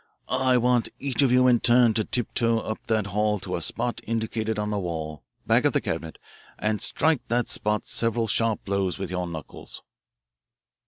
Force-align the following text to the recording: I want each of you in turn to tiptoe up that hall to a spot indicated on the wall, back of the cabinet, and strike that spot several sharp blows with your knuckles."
I 0.29 0.57
want 0.57 0.89
each 0.97 1.21
of 1.21 1.31
you 1.31 1.45
in 1.45 1.59
turn 1.59 1.93
to 1.93 2.03
tiptoe 2.03 2.57
up 2.57 2.79
that 2.87 3.05
hall 3.05 3.37
to 3.41 3.55
a 3.55 3.61
spot 3.61 4.01
indicated 4.03 4.57
on 4.57 4.71
the 4.71 4.79
wall, 4.79 5.21
back 5.45 5.63
of 5.63 5.73
the 5.73 5.79
cabinet, 5.79 6.17
and 6.57 6.81
strike 6.81 7.21
that 7.27 7.47
spot 7.47 7.85
several 7.85 8.25
sharp 8.25 8.65
blows 8.65 8.97
with 8.97 9.11
your 9.11 9.27
knuckles." 9.27 9.83